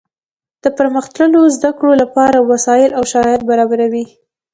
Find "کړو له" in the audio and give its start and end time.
1.77-2.05